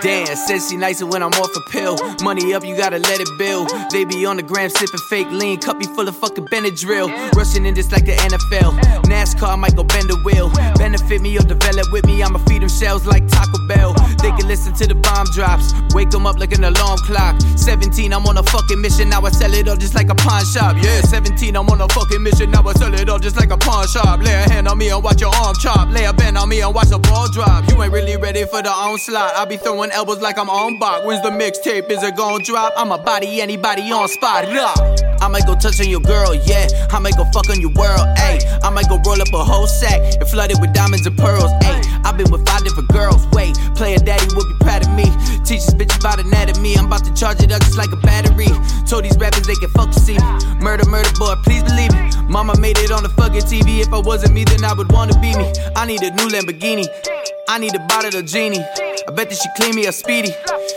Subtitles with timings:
[0.05, 1.97] Damn, says she nicer when I'm off a pill.
[2.21, 3.71] Money up, you gotta let it build.
[3.89, 7.09] They be on the gram sipping fake lean, cuppy full of fucking Benadryl.
[7.33, 8.77] Rushing in just like the NFL.
[9.09, 10.51] NASCAR might go bend wheel.
[10.77, 13.93] Benefit me or develop with me, I'ma feed them shells like Taco Bell.
[14.21, 17.39] They can listen to the bomb drops, wake them up like an alarm clock.
[17.55, 20.45] 17, I'm on a fucking mission, now I sell it all just like a pawn
[20.45, 20.77] shop.
[20.81, 23.57] Yeah, 17, I'm on a fucking mission, now I sell it all just like a
[23.57, 24.21] pawn shop.
[24.21, 25.89] Lay a hand on me and watch your arm chop.
[25.89, 27.67] Lay a band on me and watch the ball drop.
[27.69, 29.35] You ain't really ready for the onslaught.
[29.35, 31.05] I be throwing elbows like I'm on bach.
[31.05, 31.89] When's the mixtape?
[31.89, 32.73] Is it gon' drop?
[32.75, 34.43] I'ma body anybody on spot.
[34.51, 34.75] Rah.
[35.21, 36.67] I might go touch on your girl, yeah.
[36.91, 38.43] I might go fuck on your world, ayy.
[38.61, 41.49] I might go roll up a whole sack and flood it with diamonds and pearls,
[41.63, 41.81] ayy.
[42.03, 43.55] I've been with five different girls, wait.
[43.75, 45.05] Player daddy would be proud of me.
[45.47, 46.75] Teach this bitch about anatomy.
[46.75, 48.51] I'm about to charge it up just like a battery.
[48.85, 50.29] Told these rappers they can fuck to see me.
[50.59, 52.11] Murder, murder, boy, please believe me.
[52.27, 53.79] Mama made it on the fucking TV.
[53.79, 55.53] If I wasn't me, then I would wanna be me.
[55.75, 56.85] I need a new Lamborghini.
[57.47, 58.59] I need a bottle of genie.
[59.07, 60.33] I bet that she clean me a speedy.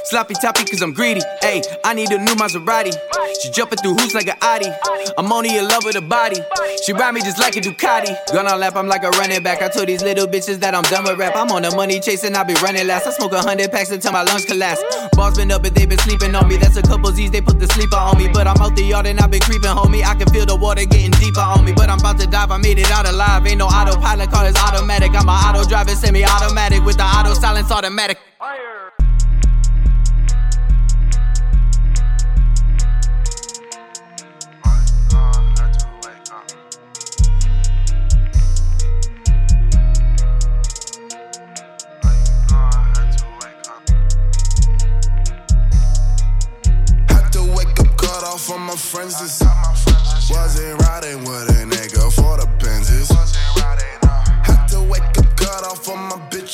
[0.09, 1.21] Sloppy toppy cause I'm greedy.
[1.43, 2.97] Hey, I need a new Maserati.
[3.43, 4.73] She jumping through hoops like an Audi.
[5.19, 6.41] I'm only in love with her body.
[6.83, 8.17] She ride me just like a Ducati.
[8.33, 9.61] On lap, I'm like a running back.
[9.61, 11.37] I told these little bitches that I'm done with rap.
[11.37, 13.07] I'm on the money chasing, I be running last.
[13.07, 14.83] I smoke a hundred packs until my lungs collapse.
[15.13, 16.57] Balls been up and they been sleeping on me.
[16.57, 18.29] That's a couple Z's, they put the sleeper on me.
[18.33, 20.05] But I'm out the yard and I been creeping, homie.
[20.05, 21.75] I can feel the water getting deeper on me.
[21.77, 23.47] But I'm about to dive, I made it out alive.
[23.47, 25.11] Ain't no autopilot, call this automatic.
[25.13, 28.17] I'm a auto driver, semi automatic with the auto silence automatic.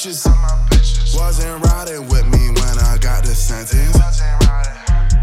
[0.06, 1.16] Bitches.
[1.16, 3.96] Wasn't riding with me when I got the sentence.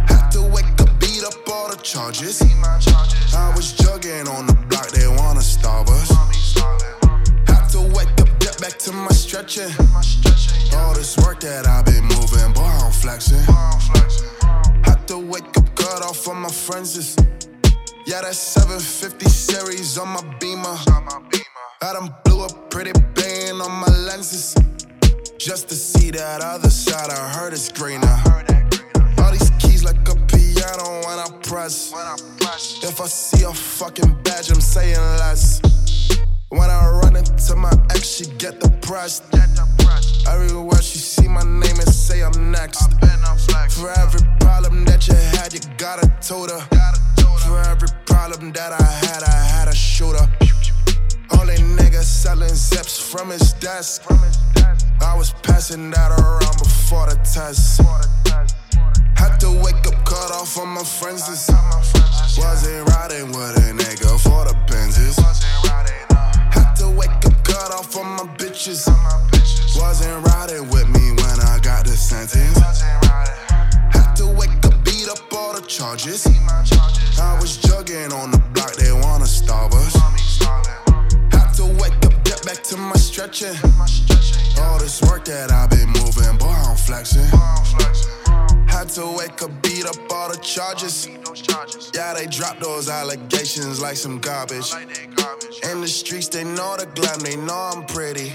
[0.08, 2.42] Had to wake up, beat up all the charges.
[2.42, 6.10] I was jugging on the block, they wanna starve us.
[7.48, 9.72] Had to wake up, get back to my stretching.
[10.74, 13.44] All this work that I've been moving, boy, I'm flexing.
[14.84, 17.16] Had to wake up, cut off on my friends.
[18.06, 20.76] Yeah, that 750 series on my beamer.
[21.84, 24.56] I done blew a pretty band on my lenses.
[25.42, 28.06] Just to see that other side, I heard it's greener.
[29.18, 31.92] All these keys like a piano when I press.
[32.84, 35.60] If I see a fucking badge, I'm saying less.
[36.50, 39.24] When I run into my ex, she get depressed.
[40.30, 42.94] Everywhere she see my name and say I'm next.
[43.74, 46.62] For every problem that you had, you got a tutor.
[47.42, 50.30] For every problem that I had, I had a shooter.
[51.34, 54.04] Only nigga selling zips from his desk.
[55.62, 57.82] Passing that around before the test.
[59.14, 61.30] Had to wake up, cut off on my friends.
[61.30, 61.50] This
[62.36, 65.22] wasn't riding with a nigga for the Benzes.
[66.50, 68.90] Had to wake up, cut off on my bitches.
[69.78, 72.58] Wasn't riding with me when I got the sentence.
[73.94, 76.26] Had to wake up, beat up all the charges.
[77.22, 79.94] I was jugging on the block, they wanna starve us.
[81.32, 83.56] Had to wake up, get back to my stretching.
[84.62, 87.28] All this work that I've been moving, boy, I'm flexing.
[88.72, 91.08] Had to wake up, beat up all the charges.
[91.94, 94.74] Yeah, they drop those allegations like some garbage.
[95.70, 98.32] In the streets, they know the glam, they know I'm pretty.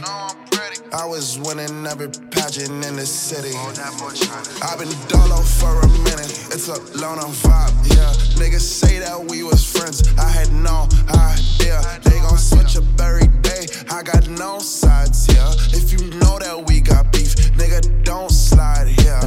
[0.93, 3.57] I was winning every pageant in the city.
[4.63, 8.13] I've been dolo for a minute, it's a loner vibe, yeah.
[8.39, 11.81] Niggas say that we was friends, I had no idea.
[12.05, 15.53] They gon' switch up every day, I got no sides, yeah.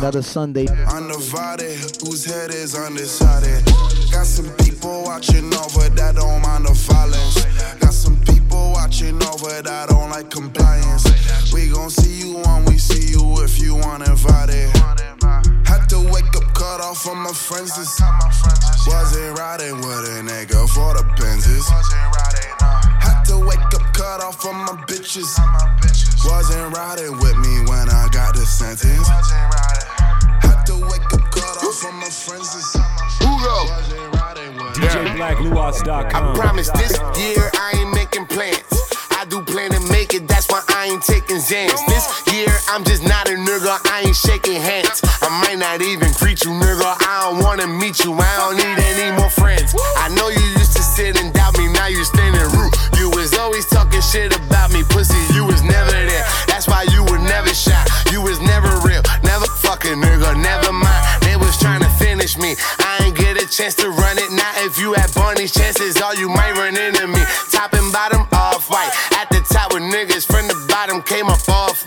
[0.10, 0.66] Another Sunday.
[0.92, 3.64] Undivided, whose head is undecided.
[4.10, 7.46] Got some people watching over that don't mind the violence.
[7.78, 11.06] Got some people watching over that don't like compliance.
[11.54, 14.74] We gon' see you when we see you if you uninvited.
[15.70, 17.78] Had to wake up cut off from my friends.
[17.78, 18.02] This
[18.88, 21.70] wasn't riding with a nigga for the Benzes.
[22.98, 25.38] Had to wake up cut off from my bitches.
[26.26, 29.08] Wasn't riding with me when I got the sentence.
[30.90, 32.54] Wake up cut off from my friends.
[32.56, 32.76] This
[33.22, 34.88] wasn't riding with me.
[34.88, 36.24] DJBLKLUOS.com.
[36.24, 38.64] I promise this year I ain't making plans.
[39.12, 41.76] I do plan to make it, that's why I ain't taking Zans.
[41.88, 45.02] This year I'm just not a nigga, I ain't shaking hands.
[45.22, 46.96] I might not even greet you, nigga.
[47.04, 49.76] I don't wanna meet you, I don't need any more friends.
[49.98, 52.74] I know you used to sit and doubt me, now you're standing rude.
[52.98, 56.49] You was always talking shit about me, pussy, you was never there.
[63.60, 64.32] Chance to run it.
[64.32, 67.20] Now if you had Barney's chances, all you might run into me.
[67.52, 68.90] Top and bottom off white,
[69.20, 71.86] at the top with niggas from the bottom came up off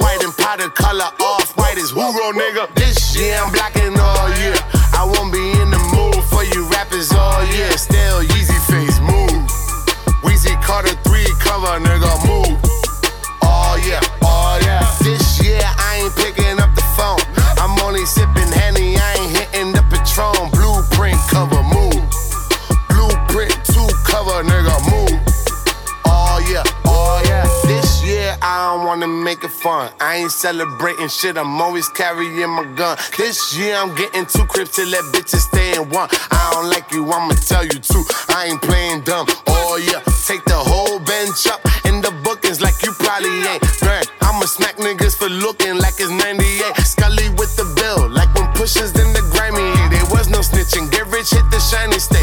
[29.89, 29.97] fun.
[30.01, 32.97] I ain't celebrating shit, I'm always carrying my gun.
[33.17, 36.09] This year I'm getting two crips to let bitches stay in one.
[36.31, 38.05] I don't like you, I'ma tell you too.
[38.29, 39.27] I ain't playing dumb.
[39.47, 43.63] Oh yeah, take the whole bench up in the bookings like you probably ain't.
[43.81, 46.77] Burn, I'ma smack niggas for looking like it's 98.
[46.85, 49.65] Scully with the bill, like when pushes in the grimy.
[49.91, 52.22] There was no snitching, get rich, hit the shiny state.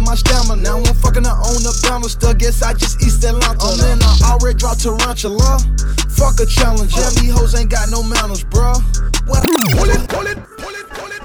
[0.00, 0.62] And my stamina.
[0.62, 3.60] Now I'm fucking her on the banister, guess I just East Atlanta.
[3.60, 5.60] I'm in, I already dropped tarantula.
[6.16, 8.80] Fuck a challenge, yeah, these hoes ain't got no manners, bruh.
[9.28, 9.44] What?
[9.44, 11.20] Pull it, pull it, pull it, pull it.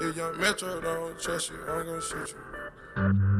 [0.00, 3.33] If young Metro don't trust you, I'm gonna shoot you.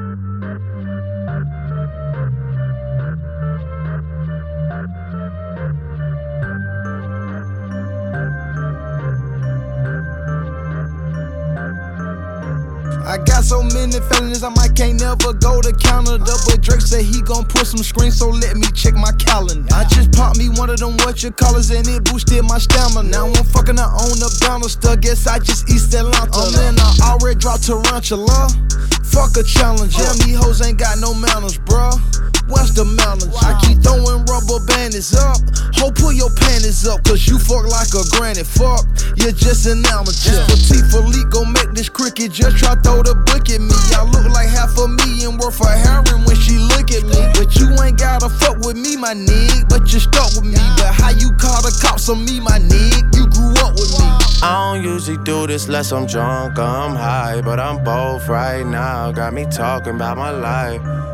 [13.44, 16.32] Got so many feelings, I might can't never go to Canada.
[16.46, 19.66] But Drake said he gon' put some screens, so let me check my calendar.
[19.74, 23.08] I just popped me one of them what you callers and it boosted my stamina.
[23.08, 26.30] Now I'm fucking her on the banister, guess I just East Atlanta.
[26.32, 28.48] Oh, I'm in, I already dropped tarantula.
[29.04, 31.94] Fuck a challenge, yeah, these hoes ain't got no manners, bruh.
[32.48, 33.32] What's the manners?
[33.40, 33.73] I keep
[34.44, 35.38] rubber bandits up.
[35.76, 38.44] Ho, pull your panties up, cause you fuck like a granny.
[38.44, 38.86] Fuck,
[39.16, 40.44] you're just an amateur.
[40.46, 43.74] Petit Philippe gon' make this cricket just try throw the book at me.
[43.96, 47.20] I look like half a million worth of heroin when she look at me.
[47.34, 49.68] But you ain't gotta fuck with me, my nig.
[49.68, 50.62] But you stuck with me.
[50.78, 53.04] But how you call the cops on me, my nig?
[53.14, 54.06] You grew up with me.
[54.44, 59.10] I don't usually do this unless I'm drunk I'm high, but I'm both right now.
[59.10, 61.13] Got me talking about my life.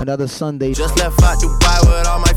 [0.00, 0.72] Another Sunday.
[0.74, 2.27] Just left out Dubai with all my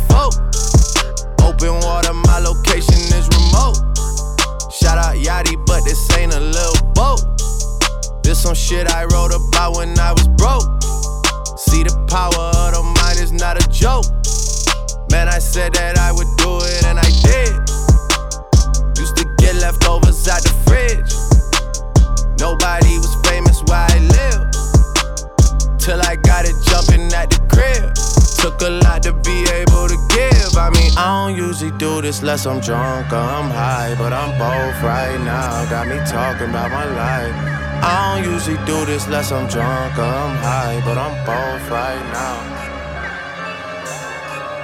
[32.01, 35.69] do this unless I'm drunk or I'm high, but I'm both right now.
[35.69, 37.35] Got me talking about my life.
[37.83, 42.01] I don't usually do this unless I'm drunk or I'm high, but I'm both right
[42.13, 42.37] now.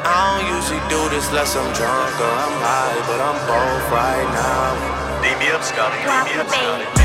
[0.06, 4.28] I don't usually do this unless I'm drunk or I'm high, but I'm both right
[4.34, 5.22] now.
[5.22, 6.02] Beam me up, Scotty.
[6.04, 6.58] Drop Beam me the up, Scotty.
[6.58, 6.58] bass.
[6.58, 6.97] Beam me up, Scotty.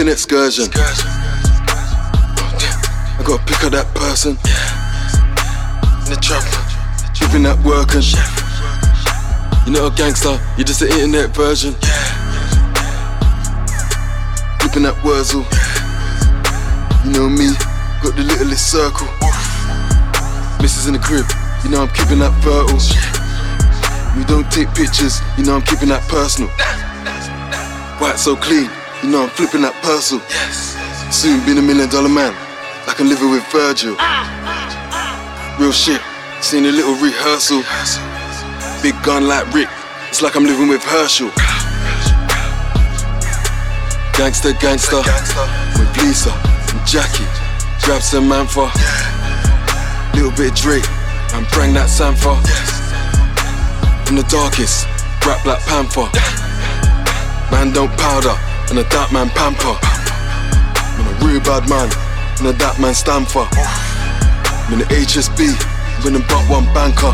[0.00, 0.64] Whipping excursion.
[0.72, 0.80] I
[3.22, 4.32] gotta pick up that person.
[4.32, 6.40] In the trap.
[7.20, 8.00] Whipping that working.
[9.68, 11.76] You're not a gangster, you're just an internet version.
[14.64, 15.44] Whipping that Wurzel.
[17.04, 17.52] You know me,
[18.00, 19.04] got the littlest circle.
[20.64, 21.28] Missus in the crib,
[21.60, 22.80] you know I'm keeping that fertile.
[24.16, 26.48] We don't take pictures, you know I'm keeping that personal.
[28.00, 30.20] White so clean, you know I'm flipping that parcel.
[30.28, 30.76] Yes.
[31.14, 32.34] Soon being a million dollar man,
[32.86, 33.96] like I'm living with Virgil.
[35.58, 36.00] Real shit,
[36.40, 37.62] seen a little rehearsal.
[38.82, 39.68] Big gun like Rick,
[40.08, 41.30] it's like I'm living with Herschel.
[44.16, 45.00] Gangster, gangster,
[45.78, 46.32] with Lisa
[46.72, 47.28] and Jackie.
[47.84, 48.68] Grab some Manfa,
[50.14, 50.88] little bit of Drake,
[51.32, 52.36] and bring that Sanfa.
[54.06, 54.86] From the darkest,
[55.24, 56.08] rap Black Panther.
[57.50, 58.36] Man don't powder,
[58.70, 59.74] and a dark man pamper.
[59.82, 61.90] I'm a real bad man,
[62.38, 63.46] and a dark man stand for.
[63.50, 65.58] I'm in the HSB,
[66.04, 67.10] winning but one banker.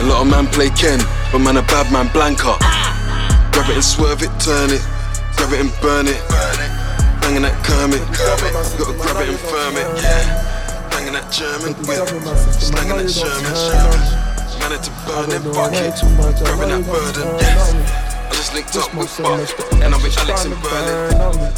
[0.00, 0.98] A lot of man play Ken,
[1.30, 2.56] but man a bad man blanker.
[3.52, 4.80] Grab it and swerve it, turn it,
[5.36, 6.20] grab it and burn it.
[7.20, 8.48] Banging that Kermit, gotta
[8.96, 9.88] grab it and firm it.
[10.88, 12.08] Banging that German whip,
[12.56, 13.52] slanging that Sherman.
[14.60, 16.00] Man it to burn it, bucket,
[16.40, 17.28] grabbing that burden.
[17.28, 17.99] I
[18.50, 21.52] just linked up with Buck, and I'm with Alex in Berlin.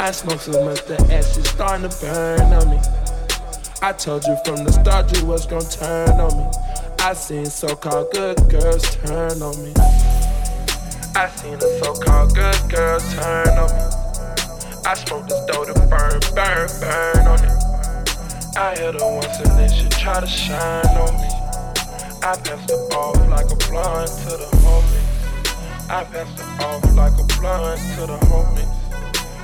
[0.00, 2.80] I smoke so much that ash is starting to burn on me.
[3.82, 6.50] I told you from the start you was gonna turn on me.
[7.00, 9.72] I seen so-called good girls turn on me.
[11.14, 13.84] I seen the so-called good girls turn on me.
[14.86, 18.56] I smoked this dough to burn, burn, burn on it.
[18.56, 21.28] I hit her once and then she try to shine on me.
[22.22, 25.17] I passed the off like a blunt to the homies.
[25.90, 28.68] I pass her off like a blunt to the homies.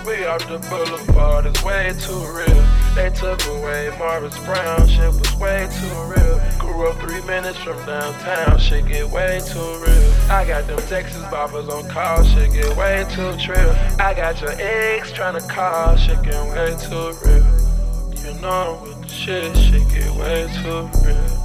[0.06, 2.66] We off the boulevard, it's way too real.
[2.94, 6.38] They took away Morris Brown, shit was way too real.
[6.58, 10.12] Grew up three minutes from downtown, shit get way too real.
[10.28, 13.70] I got them Texas boppers on call, shit get way too trill.
[13.98, 18.34] I got your ex tryna call, shit get way too real.
[18.34, 21.43] You know I'm with the shit, shit get way too real.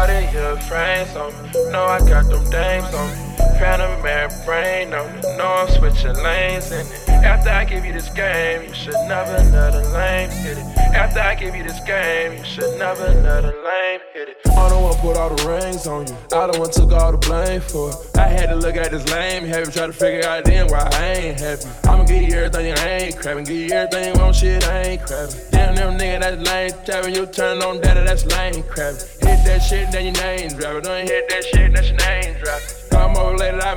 [0.00, 1.50] Cartier frames on me.
[1.72, 3.49] Know I got them dames on me.
[3.60, 5.20] Panamera brain on me.
[5.36, 7.08] Know I'm switching lanes in it.
[7.10, 10.64] After I give you this game, you should never let a lame hit it.
[10.94, 14.36] After I give you this game, you should never let a lame hit it.
[14.48, 16.16] I don't want to put all the rings on you.
[16.32, 17.96] I don't want to took all the blame for it.
[18.16, 21.04] I had to look at this lame happy, try to figure out then why I
[21.12, 21.66] ain't happy.
[21.84, 23.44] I'ma give you everything I ain't crabbing.
[23.44, 25.36] Give you everything you want, shit, I ain't crabbing.
[25.50, 27.14] Damn, them nigga that's lame tapping.
[27.14, 29.04] You turn on data, that's lame crabbing.
[29.20, 30.84] Hit that shit, then your name drop it.
[30.84, 32.89] Don't hit that shit, that's your name drop it.
[33.00, 33.74] Over later, I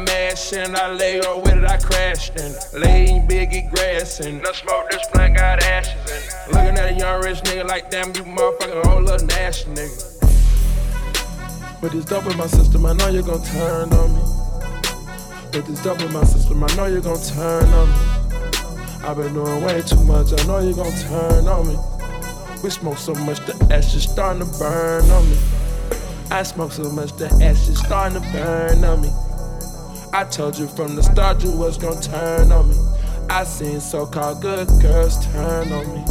[0.54, 2.54] and I lay over with it, I crashed in.
[2.80, 6.52] Laying big, get grass and I smoke this plant, got ashes in.
[6.54, 10.14] Looking at a young rich nigga like, damn, you motherfucking old little nasty nigga.
[11.82, 14.22] With this dope in my system, I know you're gonna turn on me.
[15.54, 17.96] With this dope in my system, I know you're gonna turn on me.
[19.06, 21.78] I've been doing way too much, I know you're gonna turn on me.
[22.62, 25.38] We smoke so much, the ashes starting to burn on me.
[26.34, 29.12] I smoke so much, the ash is starting to burn on me.
[30.14, 32.76] I told you from the start you was gonna turn on me.
[33.30, 36.04] I seen so-called good girls turn on me.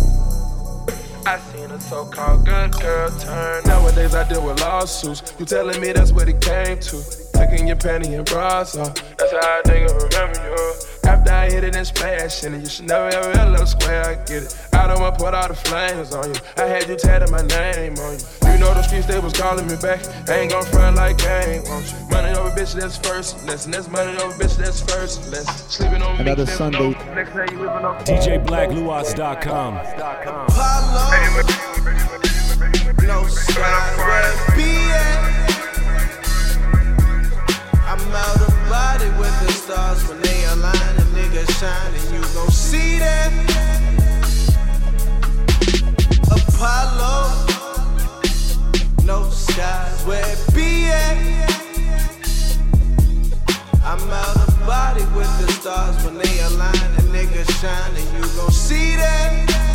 [1.27, 3.65] I seen a so-called good girl turn.
[3.65, 5.35] Nowadays I deal with lawsuits.
[5.41, 7.22] You telling me that's what it came to?
[7.33, 8.95] Taking your panty and bras off.
[9.17, 10.75] That's how I think I remember you.
[11.05, 14.05] After I hit it and splash in it, you should never ever let a square.
[14.05, 14.69] I get it.
[14.73, 16.41] I I don't wanna put all the flames on you.
[16.57, 18.25] I had you tatted my name on you.
[18.51, 20.01] You know the streets, they was calling me back.
[20.29, 22.11] I ain't gon' front like gang, won't you?
[22.11, 23.71] Money over bitch, that's first lesson.
[23.71, 25.55] That's money over bitch, that's first lesson.
[25.71, 26.91] Sleeping on Another me, Sunday.
[27.15, 29.77] Next day you living on DJBLKLUOS.com.
[29.77, 30.49] Apollo.
[33.07, 35.22] No sign where be
[39.73, 43.33] stars when they align and niggas shine and you gon' see that.
[46.37, 47.17] Apollo.
[49.05, 51.17] No skies where it be at.
[53.83, 58.25] I'm out of body with the stars when they align and niggas shine and you
[58.37, 59.72] gon' see that.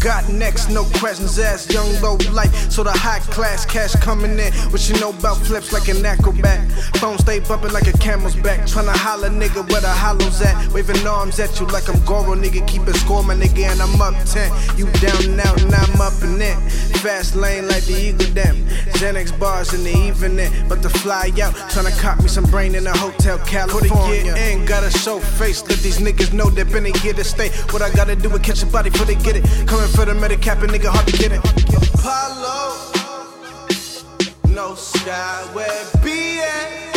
[0.00, 0.70] Got next?
[0.70, 1.72] No questions asked.
[1.72, 4.52] Young low light, so the high class cash coming in.
[4.70, 6.70] What you know about flips like an acrobat?
[6.96, 8.60] Phone stay bumping like a camel's back.
[8.60, 10.72] Tryna holler, nigga, where the hollows at?
[10.72, 12.66] Waving arms at you like I'm Goro, nigga.
[12.66, 14.78] Keep it score, my nigga, and I'm up 10.
[14.78, 16.56] You down and out, and I'm up and in it.
[16.98, 18.56] Fast lane like the Eagle Dam.
[18.98, 22.86] Xanax bars in the evening, but to fly out, tryna cop me some brain in
[22.86, 24.32] a hotel, California.
[24.32, 25.62] Put a in, gotta show face.
[25.68, 27.50] Let these niggas know they've been here to stay.
[27.70, 29.44] What I gotta do is catch a body before they get it.
[29.66, 31.40] Coming for the medicap, and nigga, hard to get it.
[31.94, 32.74] Apollo,
[34.48, 36.88] no sky where be at.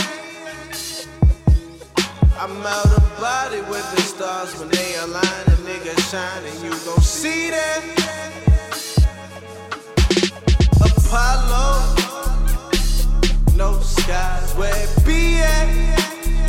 [2.39, 6.71] I'm out of body with the stars when they align and niggas shine, and you
[6.86, 7.81] gon' see that.
[10.81, 11.95] Apollo,
[13.55, 15.67] no skies where be at.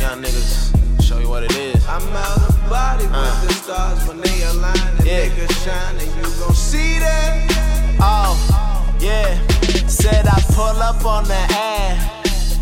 [0.01, 1.72] Young niggas, show you what it is.
[1.87, 3.45] I'm out of body with uh.
[3.45, 5.25] the stars when they align and Yeah.
[5.27, 7.97] niggas shine, and you gon' see that.
[7.99, 8.33] Oh,
[8.99, 9.37] yeah.
[9.87, 12.09] Said I pull up on the ad.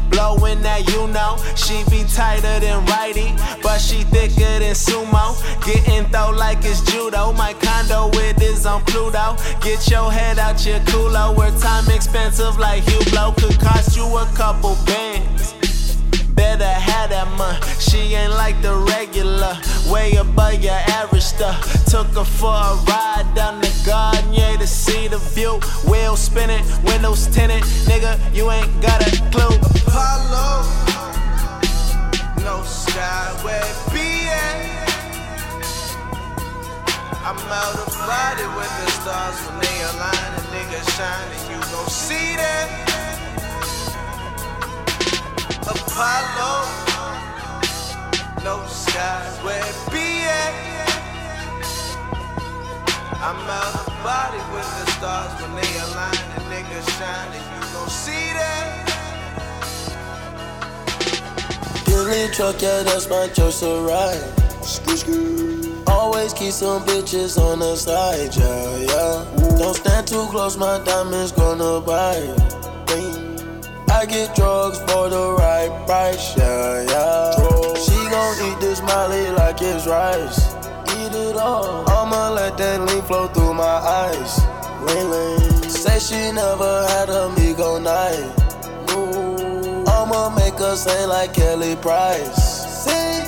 [0.09, 1.37] Blowing that you know.
[1.55, 5.39] She be tighter than righty, but she thicker than sumo.
[5.65, 7.31] Getting though like it's judo.
[7.33, 9.37] My condo with is on Pluto.
[9.61, 11.35] Get your head out your culo.
[11.37, 15.53] Where time expensive like Hublot could cost you a couple bands.
[16.41, 17.59] Better have that money.
[17.77, 19.53] She ain't like the regular,
[19.93, 21.61] way above your average stuff.
[21.85, 25.59] Took her for a ride down the garden, yeah, to see the view.
[25.87, 29.53] Wheel spinning, windows tinted, nigga, you ain't got a clue.
[29.85, 30.65] Apollo,
[32.41, 33.61] no sky where
[33.93, 34.81] it.
[37.21, 41.59] I'm out of body with the stars when they align and niggas shine, and you
[41.69, 43.10] gon' see that.
[45.71, 46.53] Apollo,
[48.43, 50.53] no skies where it be at.
[53.21, 57.61] I'm out of body with the stars when they align and niggas shine, and you
[57.73, 58.81] gon' see that.
[61.85, 64.21] Bentley truck, yeah, that's my choice to ride.
[65.87, 69.57] Always keep some bitches on the side, yeah, yeah.
[69.57, 73.30] Don't stand too close, my diamonds gonna bite.
[74.01, 77.75] I get drugs for the right price, yeah, yeah.
[77.75, 80.55] She gon' eat this molly like it's rice.
[80.97, 81.87] Eat it all.
[81.87, 84.39] I'ma let that lean flow through my eyes.
[84.87, 85.69] Lean, lean.
[85.69, 88.25] Say she never had a Migo night.
[89.87, 92.83] I'ma make her sing like Kelly Price.
[92.83, 93.21] See?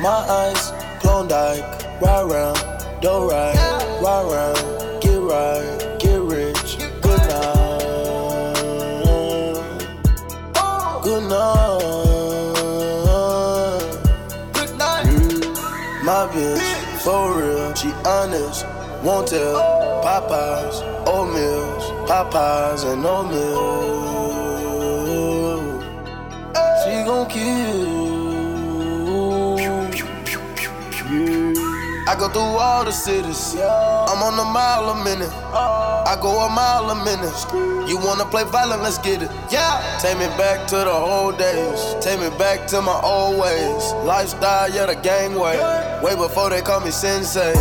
[0.00, 2.58] My eyes, Klondike, ride round,
[3.02, 3.54] do right,
[4.00, 5.87] ride round, get right,
[16.08, 16.68] My bitch,
[17.02, 18.64] for real, she honest,
[19.04, 19.60] won't tell.
[20.02, 23.60] Popeyes, oatmeals, Popeyes and oatmeal.
[26.82, 27.77] She gon' kill.
[32.08, 33.54] I go through all the cities.
[33.54, 35.28] I'm on a mile a minute.
[35.28, 37.36] I go a mile a minute.
[37.86, 38.80] You wanna play violent?
[38.80, 39.30] Let's get it.
[39.50, 39.76] Yeah.
[40.00, 41.96] Take me back to the old days.
[42.00, 43.92] Take me back to my old ways.
[44.06, 45.58] Lifestyle, yeah, the gang way.
[46.02, 47.52] Way before they call me sensei.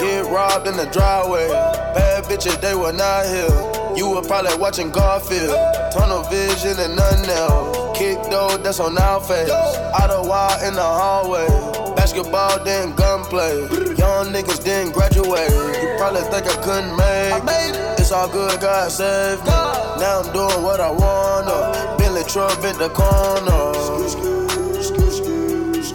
[0.00, 1.46] Get robbed in the driveway.
[1.94, 3.96] Bad bitches, they were not here.
[3.96, 5.54] You were probably watching Garfield.
[5.92, 7.96] Tunnel vision and nothing else.
[7.96, 9.48] Kick though, that's on our face.
[9.48, 11.81] Out of wild in the hallway.
[11.96, 13.60] Basketball, then gunplay.
[13.96, 15.50] Young niggas didn't graduate.
[15.50, 18.00] You probably think I couldn't make it.
[18.00, 19.50] It's all good, God saved me.
[19.50, 21.96] Now I'm doing what I wanna.
[21.98, 23.72] Bentley truck in the corner.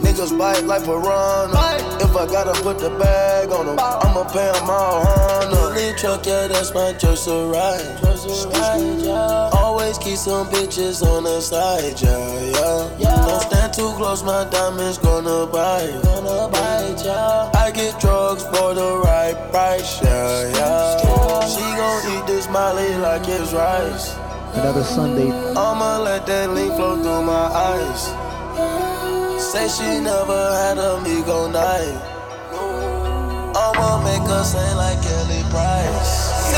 [0.03, 1.77] Niggas bite like piranha.
[1.99, 5.56] If I gotta put the bag on them, I'ma pay them all Honda.
[5.77, 7.99] Bentley truck, yeah, that's my just a ride.
[8.01, 9.49] Just a ride yeah.
[9.53, 13.25] Always keep some bitches on the side, yeah, yeah.
[13.27, 16.01] Don't stand too close, my diamonds gonna bite.
[16.03, 17.51] Gonna bite, yeah.
[17.53, 20.97] I get drugs for the right price, yeah, yeah.
[21.03, 21.45] yeah.
[21.45, 24.15] She gon' eat this Molly like it's rice.
[24.53, 25.29] Another Sunday.
[25.29, 28.01] I'ma let that lean flow through my eyes.
[29.51, 32.17] Say she never had a Migo night.
[33.55, 35.16] I'ma make her sing like it.
[35.57, 36.53] Price.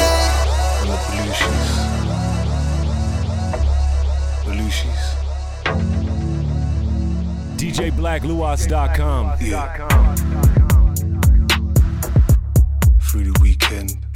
[0.81, 1.71] And the Belushi's.
[4.43, 5.05] Belushi's.
[7.55, 9.23] DJBLKLUOS.com.
[9.39, 9.87] Yeah.
[12.99, 14.08] Through the weekend.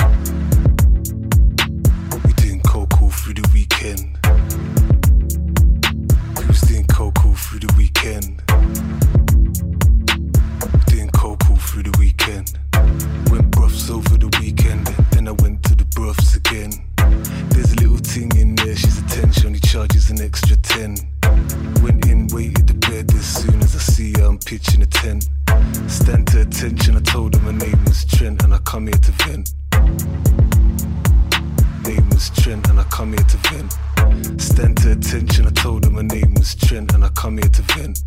[32.84, 34.42] I come here to vent.
[34.42, 37.62] Stand to attention, I told her my name was Trent and I come here to
[37.62, 38.04] vent.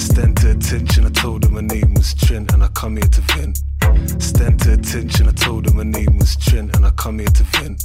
[0.00, 3.20] Stand to attention, I told her my name was Trent and I come here to
[3.20, 3.62] vent.
[4.20, 7.42] Stand to attention, I told her my name was Trent and I come here to
[7.44, 7.84] vent.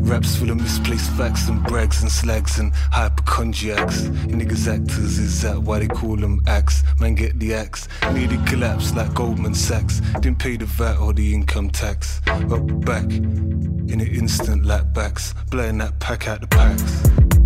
[0.00, 4.02] Raps full of misplaced facts and brags and slags and hypochondriacs.
[4.26, 6.82] Niggas actors, is that why they call them acts?
[7.00, 7.88] Man, get the axe.
[8.12, 10.00] Nearly collapsed like Goldman Sachs.
[10.20, 12.20] Didn't pay the VAT or the income tax.
[12.26, 15.34] Up back in an instant like backs.
[15.50, 17.43] Blowing that pack out the packs.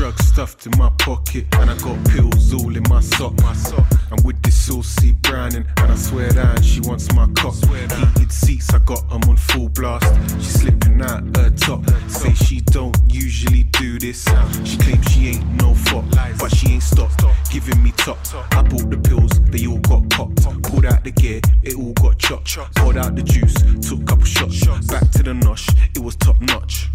[0.00, 3.38] Drugs stuffed in my pocket, and I got pills all in my sock.
[3.42, 3.84] My sock.
[4.10, 7.54] I'm with this saucy browning, and I swear down she wants my cock.
[7.54, 10.06] Heated seats, I got got 'em on full blast.
[10.38, 11.84] She slipping out her top.
[12.08, 14.24] Say she don't usually do this.
[14.64, 16.04] She claims she ain't no fuck,
[16.38, 18.18] but she ain't stopped giving me top.
[18.52, 20.42] I bought the pills, they all got popped.
[20.62, 22.56] Pulled out the gear, it all got chopped.
[22.76, 23.54] Poured out the juice,
[23.86, 24.86] took a couple shots.
[24.86, 26.88] Back to the nosh, it was top notch.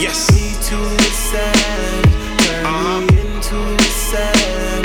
[0.00, 0.32] Yes.
[0.32, 2.04] Me to a sad.
[2.40, 3.76] Turn me into a.
[4.16, 4.82] Uh-huh.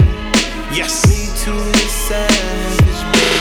[0.76, 1.08] Yes.
[1.08, 2.28] Me to a.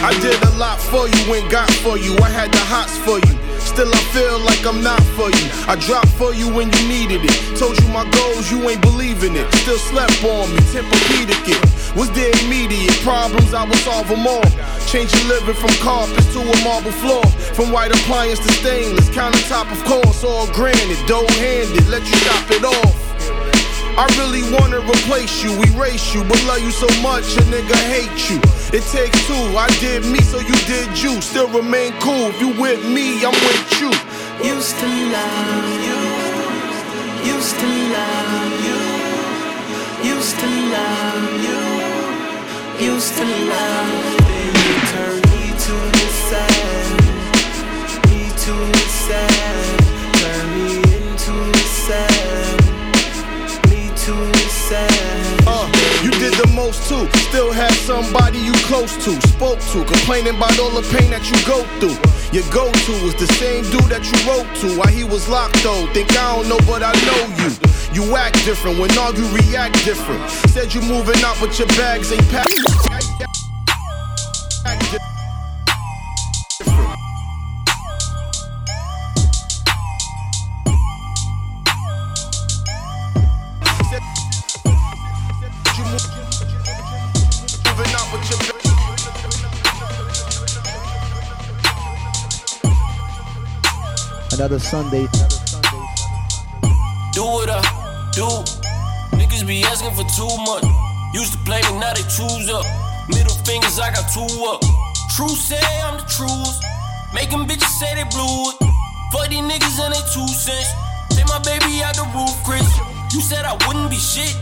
[0.07, 2.17] I did a lot for you and got for you.
[2.19, 3.44] I had the hots for you.
[3.65, 5.47] Still, I feel like I'm not for you.
[5.67, 7.35] I dropped for you when you needed it.
[7.59, 9.51] Told you my goals, you ain't believing it.
[9.65, 11.97] Still slept on me, Tempur-Pedic it.
[11.97, 13.55] Was there immediate problems?
[13.55, 14.47] I would solve them all.
[14.87, 17.25] Changing living from carpet to a marble floor.
[17.57, 19.09] From white appliance to stainless.
[19.11, 21.01] Countertop, of course, all granite.
[21.07, 23.04] Dough handed, let you chop it off.
[23.97, 28.29] I really wanna replace you, erase you, but love you so much a nigga hate
[28.29, 28.43] you.
[28.77, 31.21] It takes two, I did me, so you did you.
[31.21, 32.27] Still remain cool.
[32.35, 33.91] If you with me, I'm with you.
[34.43, 36.01] Used to love you.
[37.23, 38.83] Used to love you.
[40.11, 41.63] Used to love you.
[42.85, 43.95] Used to love.
[44.27, 46.99] Then you turned me to the sad.
[48.11, 49.44] Me to the.
[54.69, 55.45] Sad.
[55.47, 55.69] Uh,
[56.03, 57.05] you did the most too.
[57.29, 61.37] Still had somebody you close to, spoke to, complaining about all the pain that you
[61.45, 61.97] go through.
[62.33, 64.79] Your go-to was the same dude that you wrote to.
[64.79, 65.87] Why he was locked though?
[65.93, 67.51] Think I don't know, but I know you.
[67.95, 70.29] You act different when all you react different.
[70.51, 72.74] Said you moving out, but your bags ain't packed.
[94.55, 95.07] Another Sunday.
[97.11, 97.59] Do what I
[98.15, 98.23] do.
[99.19, 100.63] Niggas be asking for too much.
[101.11, 102.63] Used to play me, now they choose up.
[103.11, 104.63] Middle fingers, I got two up.
[105.11, 106.63] True say I'm the truest.
[107.11, 108.63] Making bitches say they blew it.
[109.11, 110.71] Fuck these niggas and they two cents.
[111.11, 112.71] Take my baby out the roof, Chris.
[113.11, 114.39] You said I wouldn't be shit.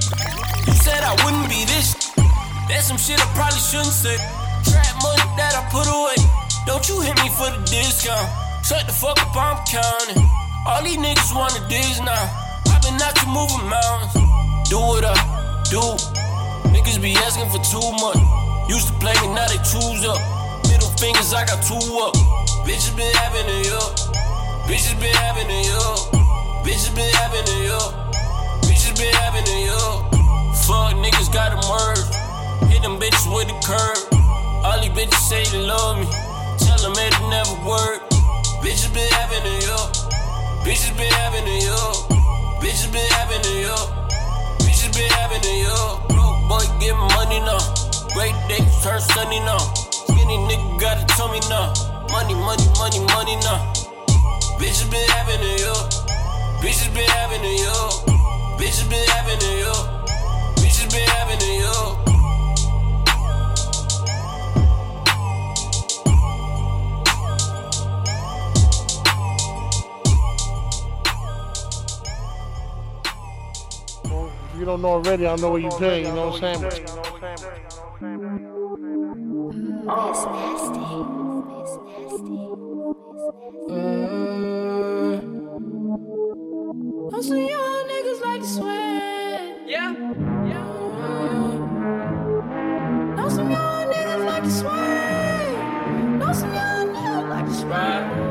[0.68, 1.96] You said I wouldn't be this.
[2.68, 4.20] That's some shit I probably shouldn't say.
[4.68, 6.20] Trap money that I put away.
[6.68, 8.41] Don't you hit me for the discount.
[8.62, 10.22] Shut the fuck up, I'm counting.
[10.66, 12.30] All these niggas wanna diss now.
[12.70, 14.14] I've been out to moving mountains.
[14.70, 15.18] Do what I
[15.66, 15.82] do.
[16.70, 18.22] Niggas be asking for too much.
[18.70, 20.22] Used to play me, now they choose up.
[20.70, 21.74] Middle fingers, I got two
[22.06, 22.14] up.
[22.62, 23.98] Bitches been having it up.
[24.70, 25.98] Bitches been having it up.
[26.62, 28.14] Bitches been having it up.
[28.62, 30.06] Bitches been having it up.
[30.62, 32.70] Fuck niggas got them merge.
[32.70, 33.98] Hit them bitches with the curb.
[34.64, 36.06] All these bitches say they love me.
[36.62, 38.11] Tell them it never work.
[38.62, 39.90] Bitches been having it up.
[40.62, 42.08] Bitches been having it up.
[42.62, 44.08] Bitches been having it up.
[44.62, 46.06] Bitches been having it up.
[46.08, 47.58] Broke boy get money now.
[48.14, 49.58] Great days turn sunny now.
[49.90, 51.74] Skinny nigga got a tummy now.
[52.12, 53.58] Money, money, money, money now.
[54.62, 55.90] Bitches been having it up.
[56.62, 57.92] Bitches been having it up.
[58.62, 60.06] Bitches been having it up.
[60.62, 62.11] Bitches been having it up.
[74.62, 76.84] You don't know already, I know where you pay, you know what I'm saying?
[87.10, 89.62] Know some young niggas like to sweat.
[89.66, 89.94] Yeah,
[90.46, 90.62] yeah.
[93.16, 96.18] Know some young niggas like to sweat.
[96.20, 98.21] Know some young niggas like to sweat.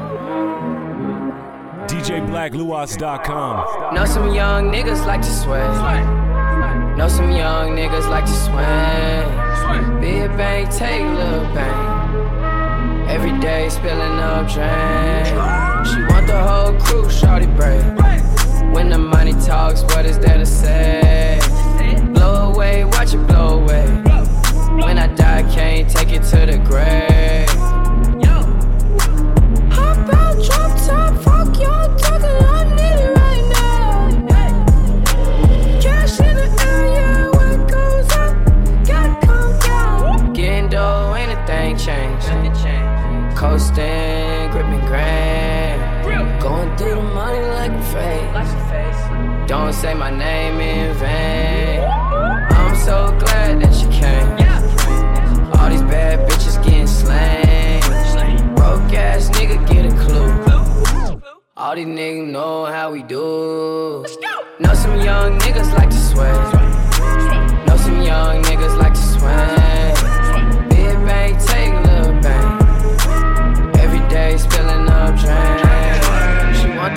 [2.11, 3.95] DJBLKLUOS.com.
[3.95, 6.97] Know some young niggas like to sweat.
[6.97, 10.01] Know some young niggas like to swing.
[10.01, 13.07] Big bang, take little bang.
[13.09, 15.70] Every day spilling up drain.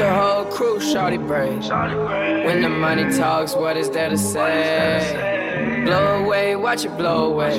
[0.04, 1.62] The whole crew, shorty break.
[2.46, 5.82] When the money talks, what is there to say?
[5.86, 7.58] Blow away, watch it blow away.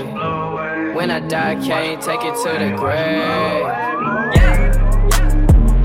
[0.94, 3.66] When I die, can't take it to the grave.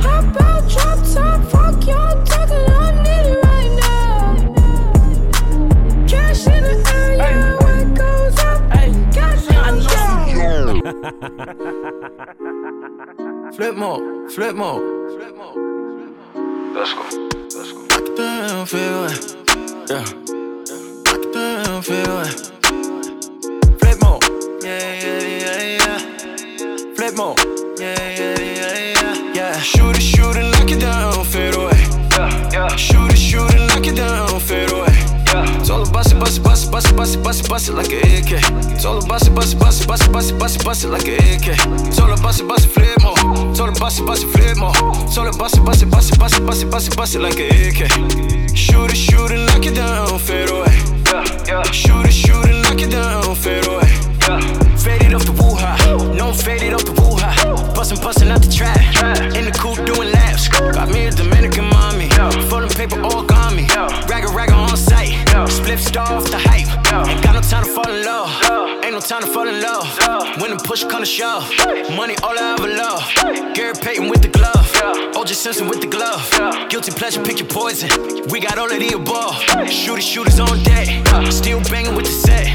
[0.04, 2.70] Hop out, drop top, fuck y'all talking, I
[3.06, 4.20] need it right now.
[6.06, 8.60] Cash in the air, yeah, what goes up,
[9.16, 10.26] gotta come down.
[13.54, 14.99] Flip mode, flip mode.
[16.72, 17.02] Let's go.
[17.02, 17.82] Let's go.
[17.90, 19.36] It down, feel it.
[19.90, 20.04] Yeah.
[21.12, 22.30] It down, feel it.
[23.80, 24.22] Flip mode.
[24.62, 26.94] Yeah, yeah, yeah, yeah.
[26.94, 27.38] Flip mode.
[27.76, 29.34] Yeah, yeah, yeah, yeah.
[29.34, 29.60] Yeah.
[29.60, 31.72] Shoot it, shoot it, knock it down, fade away.
[32.12, 32.76] Yeah, yeah.
[32.76, 34.94] Shoot it, shoot it, knock it down, fade away.
[35.26, 35.58] Yeah.
[35.58, 37.68] It's all about it, bust it, bust it, bust it, bust it, bust it, bust
[37.68, 38.32] it like an AK.
[38.74, 40.84] It's all about it, bust it, bust it, bust it, bust it, bust it, bust
[40.84, 41.48] it like an AK.
[41.88, 42.99] It's all about it, bust it, flip
[43.60, 44.72] all about bust it, bust it, flip more.
[45.04, 47.14] It's all bust it, bust it, bust it, bust it, bust it, bust it, bust
[47.14, 48.56] it like an AK.
[48.56, 50.72] Shoot it, shoot it, knock it down, fade away.
[51.46, 51.62] Yeah.
[51.72, 53.88] Shoot it, shoot it, knock it down, fade away.
[54.28, 54.40] Yeah.
[54.76, 55.76] Faded off the woo-ha,
[56.14, 57.72] no I'm faded off the woo-ha.
[57.74, 58.78] Bustin', bustin' out the trap,
[59.34, 60.48] in the coupe doing laps.
[60.48, 62.08] Got me a Dominican mommy,
[62.48, 63.66] full of paper origami.
[64.08, 65.12] Ragga ragga on site,
[65.50, 66.68] split star off the hype.
[67.08, 68.29] Ain't got no time to fall in love,
[69.00, 69.86] no time to fall in love.
[70.40, 71.48] When the push come to shove,
[71.96, 73.54] money all I ever love.
[73.54, 74.66] Gary Payton with the glove,
[75.14, 76.22] OJ Simpson with the glove.
[76.68, 77.88] Guilty pleasure, pick your poison.
[78.30, 79.36] We got all of the above.
[79.70, 80.88] Shooters, shooters on deck,
[81.32, 82.46] still banging with the set.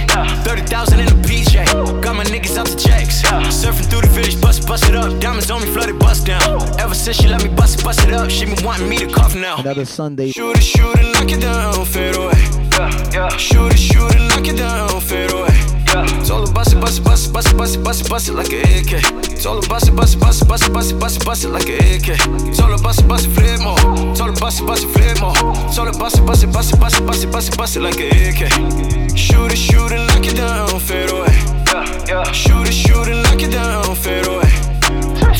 [0.45, 3.21] 30,000 in the PJ, got my niggas out the checks.
[3.23, 5.19] Surfing through the village, bust, bust it up.
[5.19, 6.61] Diamonds on me, flooded, bust down.
[6.79, 9.07] Ever since she let me bust it, bust it up, she been wanting me to
[9.07, 9.57] cough now.
[9.57, 10.31] Another Sunday.
[10.31, 12.33] Shoot it, shoot it, knock it down, fade away.
[12.75, 13.37] Yeah, yeah.
[13.37, 14.94] Shoot it, shoot it, knock it down,
[15.95, 16.19] Yeah.
[16.19, 18.27] It's all about it, bust it, bust it, bust it, bust it, bust it, bust
[18.27, 19.39] it like a AK.
[19.41, 21.45] Told her bust it, bust it, bust it, bust it, bust it, bust it, bust
[21.45, 22.19] it like a AK.
[22.53, 23.79] Told her bust it, bust it, flip more.
[24.13, 25.35] Told her bust it, bust it, flip more.
[25.71, 27.77] Told her bust it, bust it, bust it, bust it, bust it, bust it, bust
[27.77, 29.15] it like a AK.
[29.15, 31.31] Shoot it, shoot it, knock it down, fade away.
[32.33, 34.51] Shoot it, shoot it, knock it down, fade away.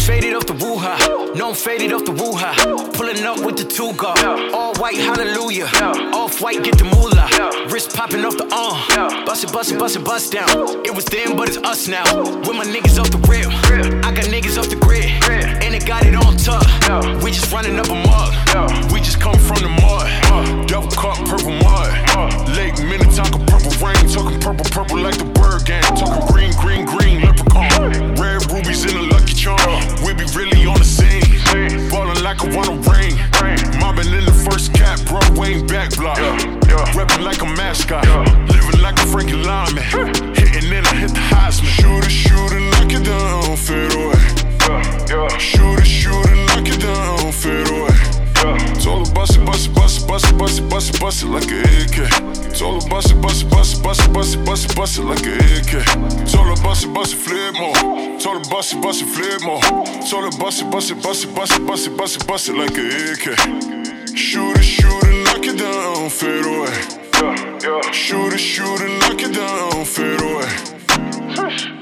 [0.06, 2.54] Faded off the woo-ha, no I'm faded off the woo-ha.
[2.94, 4.20] Pulling up with the two guard,
[4.54, 5.68] all white, hallelujah.
[6.14, 7.28] Off white, get the moolah.
[7.72, 10.50] Wrist popping off the arm, bust it, bust it, bust it, bust down.
[10.86, 12.06] It was them, but it's us now.
[12.22, 13.48] With my niggas off the rip,
[14.06, 16.64] I got niggas off the grid, and they got it on top.
[17.24, 20.68] We just running up a mug, we just come from the mud.
[20.68, 21.92] Double cup, purple mud.
[22.56, 25.84] Lake Minnetonka, purple rain, talking purple, purple like the bird game.
[25.84, 28.16] Talking green, green, green, leprechaun.
[28.16, 29.60] Red rubies in the lucky charm.
[30.06, 31.25] We be really on the scene.
[31.90, 33.16] Ballin' like a wanna ring.
[33.80, 36.18] Mobbing in the first cap, Broadway back block.
[36.18, 36.38] Yeah.
[36.68, 36.98] Yeah.
[36.98, 38.06] Reppin' like a mascot.
[38.50, 39.84] Living like a Frankie Lymon.
[40.36, 41.66] Hitting in, I hit the Heisman.
[41.66, 45.40] Shoot it, shoot it, knock it down, fade away.
[45.40, 47.96] Shoot it, shoot it, knock it down, fade away.
[48.84, 51.24] Told her bust it, bust it, bust it, bust it, bust it, bust it, bust
[51.24, 52.35] it like a AK.
[52.58, 54.98] Told her bust it, bust it, bust it, bust it, bust it, bust it, bust
[54.98, 55.86] it like a AK.
[56.32, 58.22] Told her bust it, bust it, flipmode.
[58.22, 60.10] Told her bust it, bust it, flipmode.
[60.10, 62.50] Told her bust it, bust it, bust it, bust it, bust it, bust it, bust
[62.50, 64.16] it like a AK.
[64.16, 66.72] Shoot it, shoot it, knock it down, fade away.
[67.92, 71.75] Shoot it, shoot it, knock it down, fade away.